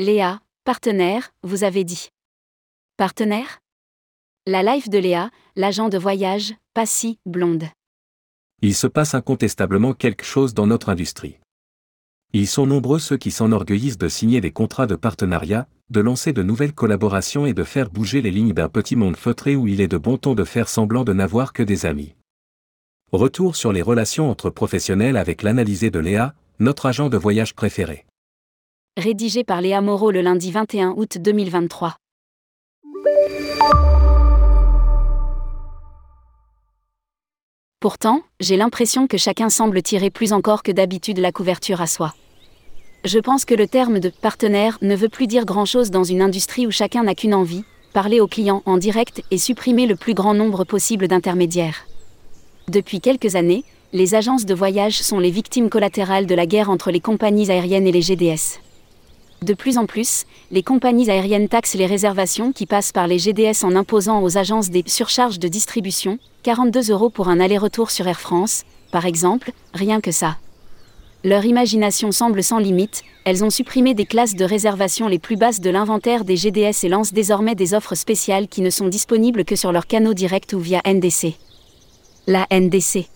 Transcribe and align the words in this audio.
Léa, 0.00 0.38
partenaire, 0.62 1.32
vous 1.42 1.64
avez 1.64 1.82
dit. 1.82 2.10
Partenaire? 2.96 3.58
La 4.46 4.62
life 4.62 4.88
de 4.88 4.96
Léa, 4.96 5.32
l'agent 5.56 5.88
de 5.88 5.98
voyage, 5.98 6.54
pas 6.72 6.86
si 6.86 7.18
blonde. 7.26 7.64
Il 8.62 8.76
se 8.76 8.86
passe 8.86 9.14
incontestablement 9.14 9.94
quelque 9.94 10.24
chose 10.24 10.54
dans 10.54 10.68
notre 10.68 10.90
industrie. 10.90 11.40
Ils 12.32 12.46
sont 12.46 12.64
nombreux 12.64 13.00
ceux 13.00 13.16
qui 13.16 13.32
s'enorgueillissent 13.32 13.98
de 13.98 14.06
signer 14.06 14.40
des 14.40 14.52
contrats 14.52 14.86
de 14.86 14.94
partenariat, 14.94 15.66
de 15.90 15.98
lancer 15.98 16.32
de 16.32 16.44
nouvelles 16.44 16.74
collaborations 16.74 17.44
et 17.44 17.52
de 17.52 17.64
faire 17.64 17.90
bouger 17.90 18.22
les 18.22 18.30
lignes 18.30 18.52
d'un 18.52 18.68
petit 18.68 18.94
monde 18.94 19.16
feutré 19.16 19.56
où 19.56 19.66
il 19.66 19.80
est 19.80 19.88
de 19.88 19.98
bon 19.98 20.16
ton 20.16 20.36
de 20.36 20.44
faire 20.44 20.68
semblant 20.68 21.02
de 21.02 21.12
n'avoir 21.12 21.52
que 21.52 21.64
des 21.64 21.86
amis. 21.86 22.14
Retour 23.10 23.56
sur 23.56 23.72
les 23.72 23.82
relations 23.82 24.30
entre 24.30 24.48
professionnels 24.48 25.16
avec 25.16 25.42
l'analysé 25.42 25.90
de 25.90 25.98
Léa, 25.98 26.36
notre 26.60 26.86
agent 26.86 27.08
de 27.08 27.16
voyage 27.16 27.56
préféré. 27.56 28.04
Rédigé 28.98 29.44
par 29.44 29.60
Léa 29.60 29.80
Moreau 29.80 30.10
le 30.10 30.22
lundi 30.22 30.50
21 30.50 30.92
août 30.96 31.18
2023. 31.20 31.94
Pourtant, 37.78 38.22
j'ai 38.40 38.56
l'impression 38.56 39.06
que 39.06 39.16
chacun 39.16 39.50
semble 39.50 39.82
tirer 39.82 40.10
plus 40.10 40.32
encore 40.32 40.64
que 40.64 40.72
d'habitude 40.72 41.18
la 41.18 41.30
couverture 41.30 41.80
à 41.80 41.86
soi. 41.86 42.12
Je 43.04 43.20
pense 43.20 43.44
que 43.44 43.54
le 43.54 43.68
terme 43.68 44.00
de 44.00 44.08
partenaire 44.08 44.78
ne 44.82 44.96
veut 44.96 45.08
plus 45.08 45.28
dire 45.28 45.44
grand-chose 45.44 45.92
dans 45.92 46.02
une 46.02 46.20
industrie 46.20 46.66
où 46.66 46.72
chacun 46.72 47.04
n'a 47.04 47.14
qu'une 47.14 47.34
envie, 47.34 47.62
parler 47.92 48.18
aux 48.18 48.26
clients 48.26 48.64
en 48.66 48.78
direct 48.78 49.22
et 49.30 49.38
supprimer 49.38 49.86
le 49.86 49.94
plus 49.94 50.14
grand 50.14 50.34
nombre 50.34 50.64
possible 50.64 51.06
d'intermédiaires. 51.06 51.86
Depuis 52.66 53.00
quelques 53.00 53.36
années, 53.36 53.62
les 53.92 54.16
agences 54.16 54.44
de 54.44 54.54
voyage 54.54 55.00
sont 55.00 55.20
les 55.20 55.30
victimes 55.30 55.70
collatérales 55.70 56.26
de 56.26 56.34
la 56.34 56.46
guerre 56.46 56.68
entre 56.68 56.90
les 56.90 56.98
compagnies 56.98 57.52
aériennes 57.52 57.86
et 57.86 57.92
les 57.92 58.02
GDS. 58.02 58.58
De 59.42 59.54
plus 59.54 59.78
en 59.78 59.86
plus, 59.86 60.24
les 60.50 60.62
compagnies 60.62 61.10
aériennes 61.10 61.48
taxent 61.48 61.74
les 61.74 61.86
réservations 61.86 62.52
qui 62.52 62.66
passent 62.66 62.92
par 62.92 63.06
les 63.06 63.18
GDS 63.18 63.64
en 63.64 63.76
imposant 63.76 64.20
aux 64.22 64.36
agences 64.36 64.70
des 64.70 64.82
surcharges 64.86 65.38
de 65.38 65.46
distribution, 65.46 66.18
42 66.42 66.90
euros 66.90 67.08
pour 67.08 67.28
un 67.28 67.38
aller-retour 67.38 67.90
sur 67.90 68.08
Air 68.08 68.20
France, 68.20 68.64
par 68.90 69.06
exemple, 69.06 69.52
rien 69.74 70.00
que 70.00 70.10
ça. 70.10 70.38
Leur 71.24 71.44
imagination 71.44 72.10
semble 72.10 72.42
sans 72.42 72.58
limite, 72.58 73.02
elles 73.24 73.44
ont 73.44 73.50
supprimé 73.50 73.94
des 73.94 74.06
classes 74.06 74.34
de 74.34 74.44
réservation 74.44 75.06
les 75.08 75.18
plus 75.18 75.36
basses 75.36 75.60
de 75.60 75.70
l'inventaire 75.70 76.24
des 76.24 76.36
GDS 76.36 76.84
et 76.84 76.88
lancent 76.88 77.12
désormais 77.12 77.54
des 77.54 77.74
offres 77.74 77.94
spéciales 77.94 78.48
qui 78.48 78.60
ne 78.60 78.70
sont 78.70 78.88
disponibles 78.88 79.44
que 79.44 79.56
sur 79.56 79.70
leurs 79.72 79.86
canaux 79.86 80.14
directs 80.14 80.52
ou 80.54 80.58
via 80.58 80.80
NDC. 80.86 81.34
La 82.26 82.46
NDC. 82.52 83.08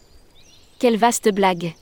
Quelle 0.78 0.96
vaste 0.96 1.32
blague. 1.32 1.74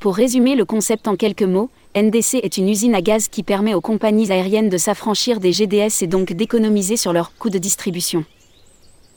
Pour 0.00 0.16
résumer 0.16 0.56
le 0.56 0.64
concept 0.64 1.08
en 1.08 1.16
quelques 1.16 1.42
mots, 1.42 1.68
NDC 1.94 2.36
est 2.42 2.56
une 2.56 2.70
usine 2.70 2.94
à 2.94 3.02
gaz 3.02 3.28
qui 3.28 3.42
permet 3.42 3.74
aux 3.74 3.82
compagnies 3.82 4.32
aériennes 4.32 4.70
de 4.70 4.78
s'affranchir 4.78 5.40
des 5.40 5.52
GDS 5.52 6.02
et 6.02 6.06
donc 6.06 6.32
d'économiser 6.32 6.96
sur 6.96 7.12
leurs 7.12 7.36
coûts 7.36 7.50
de 7.50 7.58
distribution. 7.58 8.24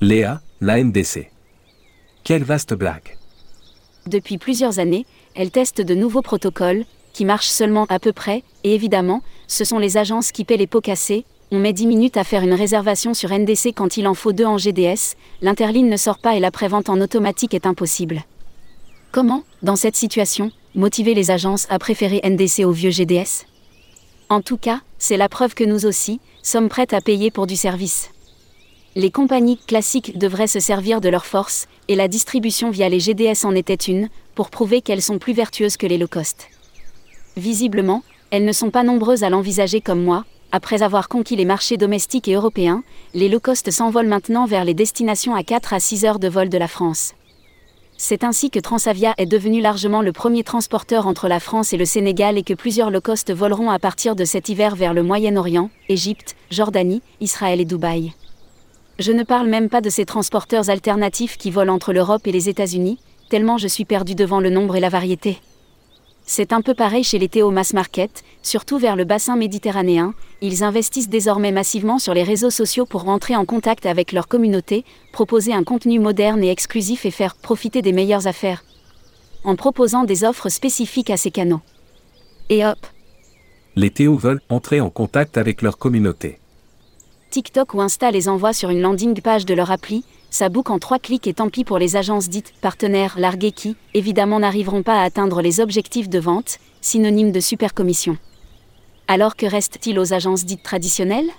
Léa, 0.01 0.41
la 0.59 0.83
NDC. 0.83 1.29
Quelle 2.25 2.43
vaste 2.43 2.73
blague. 2.73 3.15
Depuis 4.07 4.37
plusieurs 4.37 4.79
années, 4.79 5.05
elle 5.35 5.51
teste 5.51 5.79
de 5.79 5.95
nouveaux 5.95 6.21
protocoles, 6.21 6.83
qui 7.13 7.23
marchent 7.23 7.47
seulement 7.47 7.85
à 7.87 7.99
peu 7.99 8.11
près, 8.11 8.43
et 8.65 8.75
évidemment, 8.75 9.21
ce 9.47 9.63
sont 9.63 9.79
les 9.79 9.95
agences 9.95 10.33
qui 10.33 10.43
paient 10.43 10.57
les 10.57 10.67
pots 10.67 10.81
cassés. 10.81 11.23
On 11.51 11.59
met 11.59 11.71
10 11.71 11.87
minutes 11.87 12.17
à 12.17 12.25
faire 12.25 12.43
une 12.43 12.53
réservation 12.53 13.13
sur 13.13 13.31
NDC 13.31 13.67
quand 13.73 13.95
il 13.95 14.05
en 14.05 14.15
faut 14.15 14.33
deux 14.33 14.45
en 14.45 14.57
GDS, 14.57 15.15
l'interline 15.41 15.87
ne 15.87 15.95
sort 15.95 16.17
pas 16.17 16.35
et 16.35 16.41
la 16.41 16.51
prévente 16.51 16.89
en 16.89 16.99
automatique 16.99 17.53
est 17.53 17.67
impossible. 17.67 18.23
Comment, 19.13 19.43
dans 19.61 19.77
cette 19.77 19.95
situation, 19.95 20.51
motiver 20.75 21.13
les 21.13 21.31
agences 21.31 21.67
à 21.69 21.79
préférer 21.79 22.21
NDC 22.23 22.65
au 22.65 22.71
vieux 22.71 22.89
GDS 22.89 23.45
En 24.29 24.41
tout 24.41 24.57
cas, 24.57 24.81
c'est 24.97 25.17
la 25.17 25.29
preuve 25.29 25.53
que 25.53 25.63
nous 25.63 25.85
aussi, 25.85 26.19
sommes 26.41 26.69
prêtes 26.69 26.93
à 26.93 27.01
payer 27.01 27.31
pour 27.31 27.47
du 27.47 27.55
service. 27.55 28.09
Les 28.95 29.11
compagnies 29.11 29.57
classiques 29.57 30.17
devraient 30.17 30.47
se 30.47 30.59
servir 30.59 31.01
de 31.01 31.09
leur 31.09 31.25
force, 31.25 31.67
et 31.87 31.95
la 31.95 32.07
distribution 32.07 32.69
via 32.69 32.89
les 32.89 32.99
GDS 32.99 33.45
en 33.45 33.55
était 33.55 33.73
une, 33.75 34.09
pour 34.35 34.49
prouver 34.49 34.81
qu'elles 34.81 35.01
sont 35.01 35.19
plus 35.19 35.33
vertueuses 35.33 35.77
que 35.77 35.87
les 35.87 35.97
low 35.97 36.07
cost. 36.07 36.47
Visiblement, 37.37 38.03
elles 38.31 38.45
ne 38.45 38.51
sont 38.51 38.71
pas 38.71 38.83
nombreuses 38.83 39.23
à 39.23 39.29
l'envisager 39.29 39.81
comme 39.81 40.03
moi, 40.03 40.25
après 40.51 40.83
avoir 40.83 41.09
conquis 41.09 41.35
les 41.35 41.45
marchés 41.45 41.77
domestiques 41.77 42.27
et 42.27 42.33
européens, 42.33 42.83
les 43.15 43.27
low 43.27 43.39
cost 43.39 43.71
s'envolent 43.71 44.07
maintenant 44.07 44.45
vers 44.45 44.65
les 44.65 44.75
destinations 44.75 45.33
à 45.33 45.43
4 45.43 45.73
à 45.73 45.79
6 45.79 46.05
heures 46.05 46.19
de 46.19 46.27
vol 46.27 46.49
de 46.49 46.57
la 46.59 46.67
France. 46.67 47.15
C'est 48.05 48.25
ainsi 48.25 48.49
que 48.49 48.59
Transavia 48.59 49.13
est 49.17 49.25
devenu 49.25 49.61
largement 49.61 50.01
le 50.01 50.11
premier 50.11 50.43
transporteur 50.43 51.07
entre 51.07 51.29
la 51.29 51.39
France 51.39 51.71
et 51.71 51.77
le 51.77 51.85
Sénégal 51.85 52.37
et 52.37 52.43
que 52.43 52.53
plusieurs 52.53 52.91
low 52.91 52.99
cost 52.99 53.31
voleront 53.31 53.69
à 53.69 53.79
partir 53.79 54.17
de 54.17 54.25
cet 54.25 54.49
hiver 54.49 54.75
vers 54.75 54.93
le 54.93 55.03
Moyen-Orient, 55.03 55.69
Égypte, 55.87 56.35
Jordanie, 56.51 57.01
Israël 57.21 57.61
et 57.61 57.65
Dubaï. 57.65 58.11
Je 58.99 59.13
ne 59.13 59.23
parle 59.23 59.47
même 59.47 59.69
pas 59.69 59.79
de 59.79 59.89
ces 59.89 60.03
transporteurs 60.03 60.69
alternatifs 60.69 61.37
qui 61.37 61.49
volent 61.49 61.73
entre 61.73 61.93
l'Europe 61.93 62.27
et 62.27 62.33
les 62.33 62.49
États-Unis, 62.49 62.99
tellement 63.29 63.57
je 63.57 63.69
suis 63.69 63.85
perdu 63.85 64.15
devant 64.15 64.41
le 64.41 64.49
nombre 64.49 64.75
et 64.75 64.81
la 64.81 64.89
variété. 64.89 65.39
C'est 66.25 66.53
un 66.53 66.61
peu 66.61 66.73
pareil 66.73 67.03
chez 67.03 67.19
les 67.19 67.27
Théo 67.27 67.51
Mass 67.51 67.73
Market, 67.73 68.23
surtout 68.41 68.77
vers 68.77 68.95
le 68.95 69.03
bassin 69.03 69.35
méditerranéen, 69.35 70.13
ils 70.41 70.63
investissent 70.63 71.09
désormais 71.09 71.51
massivement 71.51 71.99
sur 71.99 72.13
les 72.13 72.23
réseaux 72.23 72.49
sociaux 72.49 72.85
pour 72.85 73.03
rentrer 73.03 73.35
en 73.35 73.45
contact 73.45 73.85
avec 73.85 74.11
leur 74.11 74.27
communauté, 74.27 74.85
proposer 75.11 75.53
un 75.53 75.63
contenu 75.63 75.99
moderne 75.99 76.43
et 76.43 76.49
exclusif 76.49 77.05
et 77.05 77.11
faire 77.11 77.35
profiter 77.35 77.81
des 77.81 77.91
meilleures 77.91 78.27
affaires. 78.27 78.63
En 79.43 79.55
proposant 79.55 80.05
des 80.05 80.23
offres 80.23 80.49
spécifiques 80.49 81.09
à 81.09 81.17
ces 81.17 81.31
canaux. 81.31 81.61
Et 82.49 82.65
hop 82.65 82.79
Les 83.75 83.89
Théo 83.89 84.17
veulent 84.17 84.41
entrer 84.49 84.79
en 84.79 84.89
contact 84.89 85.37
avec 85.37 85.61
leur 85.61 85.77
communauté. 85.77 86.39
TikTok 87.29 87.73
ou 87.73 87.81
Insta 87.81 88.11
les 88.11 88.29
envoie 88.29 88.53
sur 88.53 88.69
une 88.69 88.81
landing 88.81 89.19
page 89.19 89.45
de 89.45 89.53
leur 89.53 89.71
appli, 89.71 90.05
ça 90.33 90.49
boucle 90.49 90.71
en 90.71 90.79
trois 90.79 90.97
clics 90.97 91.27
et 91.27 91.35
tant 91.35 91.49
pis 91.49 91.63
pour 91.63 91.77
les 91.77 91.95
agences 91.95 92.27
dites 92.27 92.55
partenaires 92.59 93.19
larguées 93.19 93.51
qui, 93.51 93.75
évidemment, 93.93 94.39
n'arriveront 94.39 94.81
pas 94.81 94.99
à 94.99 95.03
atteindre 95.03 95.43
les 95.43 95.59
objectifs 95.59 96.09
de 96.09 96.17
vente, 96.17 96.57
synonyme 96.81 97.31
de 97.31 97.39
super 97.39 97.75
commission. 97.75 98.17
Alors 99.07 99.35
que 99.35 99.45
reste-t-il 99.45 99.99
aux 99.99 100.11
agences 100.11 100.43
dites 100.43 100.63
traditionnelles? 100.63 101.29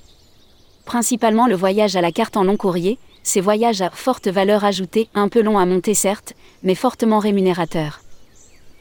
Principalement 0.84 1.48
le 1.48 1.56
voyage 1.56 1.96
à 1.96 2.02
la 2.02 2.12
carte 2.12 2.36
en 2.36 2.44
long 2.44 2.56
courrier, 2.56 3.00
ces 3.24 3.40
voyages 3.40 3.82
à 3.82 3.90
forte 3.90 4.28
valeur 4.28 4.62
ajoutée, 4.62 5.08
un 5.14 5.28
peu 5.28 5.42
long 5.42 5.58
à 5.58 5.66
monter 5.66 5.94
certes, 5.94 6.34
mais 6.62 6.76
fortement 6.76 7.18
rémunérateurs. 7.18 8.03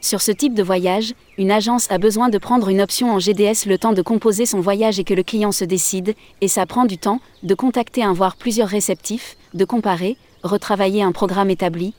Sur 0.04 0.20
ce 0.20 0.32
type 0.32 0.52
de 0.52 0.62
voyage, 0.62 1.14
une 1.38 1.50
agence 1.50 1.90
a 1.90 1.96
besoin 1.96 2.28
de 2.28 2.36
prendre 2.36 2.68
une 2.68 2.82
option 2.82 3.10
en 3.14 3.18
GDS 3.18 3.64
le 3.66 3.78
temps 3.78 3.94
de 3.94 4.02
composer 4.02 4.44
son 4.44 4.60
voyage 4.60 5.00
et 5.00 5.04
que 5.04 5.14
le 5.14 5.22
client 5.22 5.50
se 5.50 5.64
décide, 5.64 6.14
et 6.42 6.48
ça 6.48 6.66
prend 6.66 6.84
du 6.84 6.98
temps, 6.98 7.20
de 7.42 7.54
contacter 7.54 8.04
un 8.04 8.12
voire 8.12 8.36
plusieurs 8.36 8.68
réceptifs, 8.68 9.38
de 9.54 9.64
comparer, 9.64 10.18
retravailler 10.42 11.02
un 11.02 11.12
programme 11.12 11.48
établi. 11.48 11.94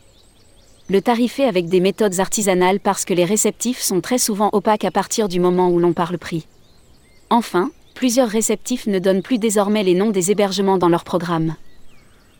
Le 0.87 1.01
tarifé 1.01 1.45
avec 1.45 1.67
des 1.67 1.79
méthodes 1.79 2.19
artisanales 2.19 2.79
parce 2.79 3.05
que 3.05 3.15
les 3.15 3.25
réceptifs 3.25 3.81
sont 3.81 4.01
très 4.01 4.19
souvent 4.19 4.51
opaques 4.53 4.85
à 4.85 4.91
partir 4.91 5.27
du 5.27 5.39
moment 5.39 5.71
où 5.71 5.79
l'on 5.79 5.93
parle 5.93 6.19
prix. 6.19 6.45
Enfin, 7.31 7.71
plusieurs 7.95 8.29
réceptifs 8.29 8.85
ne 8.85 8.99
donnent 8.99 9.23
plus 9.23 9.39
désormais 9.39 9.81
les 9.81 9.95
noms 9.95 10.11
des 10.11 10.29
hébergements 10.29 10.77
dans 10.77 10.89
leur 10.89 11.05
programme. 11.05 11.55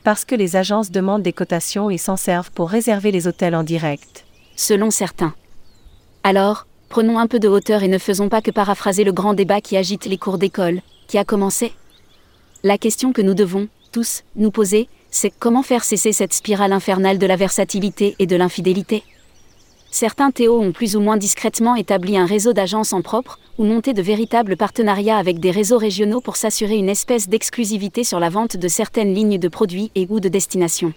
Parce 0.04 0.26
que 0.26 0.36
les 0.36 0.58
agences 0.58 0.92
demandent 0.92 1.24
des 1.24 1.34
cotations 1.34 1.90
et 1.90 1.98
s'en 1.98 2.18
servent 2.18 2.52
pour 2.52 2.70
réserver 2.70 3.10
les 3.10 3.26
hôtels 3.26 3.56
en 3.56 3.64
direct. 3.64 4.26
Selon 4.56 4.92
certains. 4.92 5.34
Alors, 6.28 6.66
prenons 6.90 7.20
un 7.20 7.28
peu 7.28 7.38
de 7.38 7.48
hauteur 7.48 7.84
et 7.84 7.88
ne 7.88 8.00
faisons 8.00 8.30
pas 8.30 8.42
que 8.42 8.50
paraphraser 8.50 9.04
le 9.04 9.14
grand 9.14 9.36
débat 9.36 9.62
qui 9.62 9.78
agite 9.78 10.08
les 10.08 10.18
cours 10.18 10.40
d'école, 10.40 10.82
qui 11.06 11.20
a 11.20 11.24
commencé. 11.24 11.72
La 12.64 12.80
question 12.80 13.14
que 13.14 13.22
nous 13.22 13.36
devons, 13.36 13.68
tous, 13.92 14.24
nous 14.36 14.50
poser, 14.50 14.90
c'est 15.12 15.30
comment 15.30 15.62
faire 15.62 15.84
cesser 15.84 16.14
cette 16.14 16.34
spirale 16.34 16.74
infernale 16.74 17.20
de 17.20 17.28
la 17.28 17.36
versatilité 17.36 18.16
et 18.18 18.26
de 18.26 18.36
l'infidélité. 18.36 19.04
Certains 19.92 20.32
Théo 20.32 20.60
ont 20.60 20.72
plus 20.72 20.96
ou 20.96 21.00
moins 21.00 21.18
discrètement 21.18 21.76
établi 21.76 22.18
un 22.18 22.26
réseau 22.26 22.54
d'agences 22.54 22.92
en 22.92 23.04
propre, 23.04 23.38
ou 23.60 23.64
monté 23.64 23.94
de 23.94 24.02
véritables 24.02 24.58
partenariats 24.58 25.18
avec 25.18 25.40
des 25.40 25.52
réseaux 25.52 25.78
régionaux 25.78 26.22
pour 26.22 26.38
s'assurer 26.38 26.78
une 26.78 26.90
espèce 26.90 27.30
d'exclusivité 27.30 28.04
sur 28.04 28.20
la 28.20 28.30
vente 28.30 28.58
de 28.58 28.68
certaines 28.68 29.14
lignes 29.14 29.38
de 29.38 29.48
produits 29.48 29.92
et 29.94 30.08
ou 30.10 30.20
de 30.20 30.30
destination. 30.30 30.92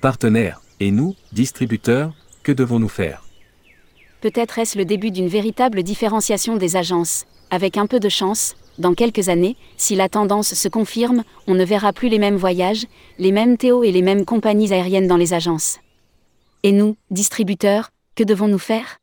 Partenaires, 0.00 0.60
et 0.80 0.90
nous, 0.90 1.14
distributeurs, 1.30 2.12
que 2.42 2.50
devons-nous 2.50 2.88
faire? 2.88 3.21
Peut-être 4.22 4.60
est-ce 4.60 4.78
le 4.78 4.84
début 4.84 5.10
d'une 5.10 5.26
véritable 5.26 5.82
différenciation 5.82 6.56
des 6.56 6.76
agences. 6.76 7.26
Avec 7.50 7.76
un 7.76 7.86
peu 7.86 7.98
de 8.00 8.08
chance, 8.08 8.54
dans 8.78 8.94
quelques 8.94 9.28
années, 9.28 9.56
si 9.76 9.96
la 9.96 10.08
tendance 10.08 10.54
se 10.54 10.68
confirme, 10.68 11.24
on 11.48 11.54
ne 11.54 11.64
verra 11.64 11.92
plus 11.92 12.08
les 12.08 12.20
mêmes 12.20 12.36
voyages, 12.36 12.86
les 13.18 13.32
mêmes 13.32 13.58
Théo 13.58 13.82
et 13.82 13.90
les 13.90 14.00
mêmes 14.00 14.24
compagnies 14.24 14.72
aériennes 14.72 15.08
dans 15.08 15.16
les 15.16 15.34
agences. 15.34 15.80
Et 16.62 16.70
nous, 16.70 16.96
distributeurs, 17.10 17.90
que 18.14 18.22
devons-nous 18.22 18.58
faire? 18.58 18.98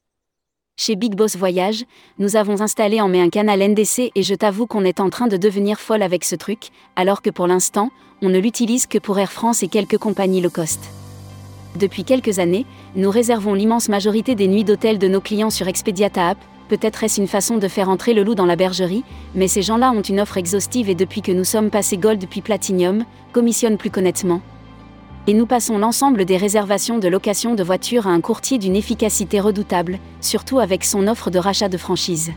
Chez 0.77 0.95
Big 0.95 1.13
Boss 1.15 1.35
Voyage, 1.35 1.83
nous 2.17 2.37
avons 2.37 2.61
installé 2.61 3.01
en 3.01 3.09
mai 3.09 3.19
un 3.19 3.29
canal 3.29 3.59
NDC 3.61 4.11
et 4.15 4.23
je 4.23 4.33
t'avoue 4.33 4.67
qu'on 4.67 4.85
est 4.85 5.01
en 5.01 5.09
train 5.09 5.27
de 5.27 5.35
devenir 5.35 5.81
folle 5.81 6.01
avec 6.01 6.23
ce 6.23 6.35
truc, 6.35 6.69
alors 6.95 7.21
que 7.21 7.29
pour 7.29 7.47
l'instant, 7.47 7.91
on 8.21 8.29
ne 8.29 8.39
l'utilise 8.39 8.87
que 8.87 8.97
pour 8.97 9.19
Air 9.19 9.33
France 9.33 9.63
et 9.63 9.67
quelques 9.67 9.97
compagnies 9.97 10.39
low 10.39 10.49
cost. 10.49 10.79
Depuis 11.75 12.03
quelques 12.03 12.39
années, 12.39 12.65
nous 12.95 13.11
réservons 13.11 13.53
l'immense 13.53 13.89
majorité 13.89 14.35
des 14.35 14.47
nuits 14.47 14.63
d'hôtel 14.63 14.97
de 14.97 15.07
nos 15.07 15.21
clients 15.21 15.51
sur 15.51 15.67
Expediata 15.67 16.29
App, 16.29 16.37
peut-être 16.67 17.03
est-ce 17.03 17.21
une 17.21 17.27
façon 17.27 17.57
de 17.57 17.67
faire 17.67 17.89
entrer 17.89 18.13
le 18.13 18.23
loup 18.23 18.35
dans 18.35 18.45
la 18.45 18.55
bergerie, 18.55 19.03
mais 19.35 19.47
ces 19.47 19.61
gens-là 19.61 19.91
ont 19.91 20.01
une 20.01 20.19
offre 20.19 20.37
exhaustive 20.37 20.89
et 20.89 20.95
depuis 20.95 21.21
que 21.21 21.31
nous 21.31 21.43
sommes 21.43 21.69
passés 21.69 21.97
Gold 21.97 22.25
puis 22.29 22.41
Platinum, 22.41 23.05
commissionnent 23.33 23.77
plus 23.77 23.91
qu'honnêtement. 23.91 24.41
Et 25.27 25.33
nous 25.33 25.45
passons 25.45 25.77
l'ensemble 25.77 26.25
des 26.25 26.37
réservations 26.37 26.97
de 26.97 27.07
location 27.07 27.53
de 27.53 27.63
voitures 27.63 28.07
à 28.07 28.11
un 28.11 28.21
courtier 28.21 28.57
d'une 28.57 28.75
efficacité 28.75 29.39
redoutable, 29.39 29.99
surtout 30.21 30.59
avec 30.59 30.83
son 30.83 31.07
offre 31.07 31.29
de 31.29 31.37
rachat 31.37 31.69
de 31.69 31.77
franchise. 31.77 32.31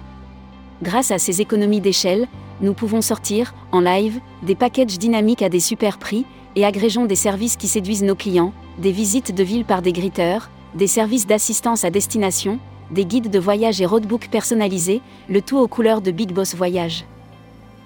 Grâce 0.82 1.10
à 1.10 1.18
ces 1.18 1.40
économies 1.40 1.80
d'échelle, 1.80 2.26
nous 2.62 2.74
pouvons 2.74 3.02
sortir, 3.02 3.54
en 3.72 3.80
live, 3.80 4.20
des 4.42 4.54
packages 4.54 4.98
dynamiques 4.98 5.42
à 5.42 5.48
des 5.48 5.60
super 5.60 5.98
prix, 5.98 6.24
et 6.54 6.64
agrégeons 6.64 7.06
des 7.06 7.16
services 7.16 7.56
qui 7.56 7.66
séduisent 7.66 8.04
nos 8.04 8.14
clients, 8.14 8.52
des 8.78 8.92
visites 8.92 9.34
de 9.34 9.42
ville 9.42 9.64
par 9.64 9.82
des 9.82 9.92
gritteurs, 9.92 10.48
des 10.74 10.86
services 10.86 11.26
d'assistance 11.26 11.84
à 11.84 11.90
destination, 11.90 12.58
des 12.90 13.04
guides 13.04 13.30
de 13.30 13.38
voyage 13.38 13.80
et 13.80 13.86
roadbook 13.86 14.28
personnalisés, 14.30 15.00
le 15.28 15.42
tout 15.42 15.58
aux 15.58 15.68
couleurs 15.68 16.02
de 16.02 16.10
Big 16.10 16.32
Boss 16.32 16.54
Voyage. 16.54 17.04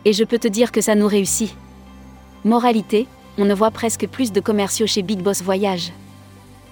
Et 0.05 0.13
je 0.13 0.25
peux 0.25 0.39
te 0.39 0.49
dire 0.49 0.73
que 0.73 0.81
ça 0.81 0.95
nous 0.95 1.09
réussit. 1.09 1.55
Moralité, 2.45 3.07
on 3.39 3.45
ne 3.45 3.55
voit 3.55 3.71
presque 3.71 4.07
plus 4.07 4.33
de 4.33 4.41
commerciaux 4.41 4.87
chez 4.87 5.03
Big 5.03 5.21
Boss 5.21 5.43
Voyage. 5.43 5.93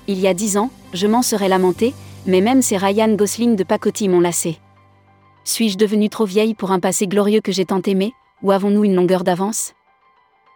Il 0.07 0.19
y 0.19 0.27
a 0.27 0.35
dix 0.35 0.57
ans, 0.57 0.71
je 0.93 1.07
m'en 1.07 1.23
serais 1.23 1.49
lamenté, 1.49 1.95
mais 2.27 2.41
même 2.41 2.63
ces 2.63 2.77
Ryan 2.77 3.15
Gosling 3.15 3.57
de 3.57 3.65
pacotille 3.65 4.09
m'ont 4.09 4.21
lassé. 4.21 4.59
Suis-je 5.45 5.77
devenue 5.77 6.09
trop 6.09 6.25
vieille 6.25 6.55
pour 6.55 6.73
un 6.73 6.81
passé 6.81 7.07
glorieux 7.07 7.43
que 7.43 7.53
j'ai 7.53 7.67
tant 7.67 7.83
aimé, 7.83 8.15
ou 8.43 8.51
avons-nous 8.51 8.85
une 8.85 8.95
longueur 8.95 9.25
d'avance? 9.25 9.75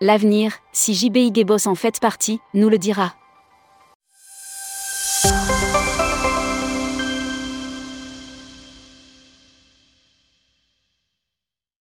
L'avenir, 0.01 0.55
si 0.73 0.95
JBI 0.95 1.45
Boss 1.45 1.67
en 1.67 1.75
fait 1.75 2.01
partie, 2.01 2.41
nous 2.55 2.71
le 2.71 2.79
dira. 2.79 3.15